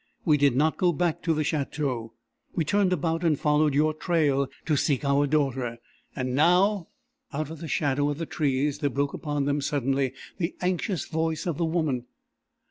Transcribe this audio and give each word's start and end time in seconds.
We 0.25 0.35
did 0.37 0.55
not 0.55 0.77
go 0.79 0.91
back 0.93 1.21
to 1.21 1.33
the 1.35 1.43
Château. 1.43 2.13
We 2.55 2.65
turned 2.65 2.91
about 2.91 3.23
and 3.23 3.39
followed 3.39 3.75
your 3.75 3.93
trail, 3.93 4.47
to 4.65 4.75
seek 4.75 5.05
our 5.05 5.27
daughter. 5.27 5.77
And 6.15 6.33
now...." 6.33 6.87
Out 7.31 7.51
of 7.51 7.59
the 7.59 7.67
shadow 7.67 8.09
of 8.09 8.17
the 8.17 8.25
trees 8.25 8.79
there 8.79 8.89
broke 8.89 9.13
upon 9.13 9.45
them 9.45 9.61
suddenly 9.61 10.13
the 10.39 10.55
anxious 10.59 11.05
voice 11.05 11.45
of 11.45 11.59
the 11.59 11.65
woman. 11.65 12.07